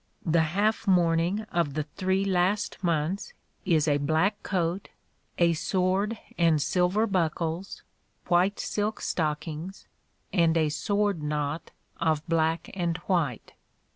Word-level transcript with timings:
The 0.25 0.41
half 0.57 0.87
mourning 0.87 1.41
of 1.51 1.75
the 1.75 1.83
three 1.83 2.25
last 2.25 2.83
months 2.83 3.33
is 3.65 3.87
a 3.87 3.99
black 3.99 4.41
coat, 4.41 4.89
a 5.37 5.53
sword 5.53 6.17
and 6.39 6.59
silver 6.59 7.05
buckles, 7.05 7.83
white 8.27 8.59
silk 8.59 8.99
stockings, 8.99 9.85
and 10.33 10.57
a 10.57 10.69
sword 10.69 11.21
knot 11.21 11.69
of 11.97 12.27
black 12.27 12.71
and 12.73 12.97
white. 13.05 13.51